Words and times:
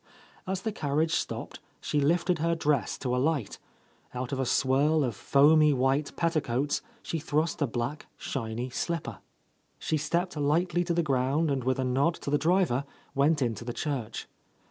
As 0.47 0.63
the 0.63 0.71
carriage 0.71 1.11
stopped 1.13 1.59
she 1.79 2.01
lifted 2.01 2.39
her 2.39 2.55
dress 2.55 2.97
to 2.97 3.15
alight; 3.15 3.59
out 4.15 4.31
of 4.31 4.39
a 4.39 4.47
swirl 4.47 5.03
of 5.03 5.15
foamy 5.15 5.73
white 5.73 6.15
petticoats 6.15 6.81
she 7.03 7.19
thrust 7.19 7.61
a 7.61 7.67
black, 7.67 8.07
shiny 8.17 8.71
slipper. 8.71 9.19
She 9.77 9.97
stepped 9.97 10.35
lightly 10.35 10.83
to 10.85 10.95
the 10.95 11.03
ground 11.03 11.51
and 11.51 11.63
with 11.63 11.77
a 11.77 11.83
nod 11.85 12.15
to 12.21 12.31
the 12.31 12.39
driver 12.39 12.83
went 13.13 13.43
into 13.43 13.63
the 13.63 13.73
church. 13.73 14.27